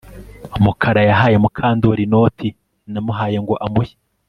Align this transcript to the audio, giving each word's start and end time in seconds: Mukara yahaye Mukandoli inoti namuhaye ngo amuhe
Mukara 0.63 1.01
yahaye 1.09 1.35
Mukandoli 1.43 2.01
inoti 2.07 2.47
namuhaye 2.91 3.37
ngo 3.43 3.53
amuhe 3.65 3.93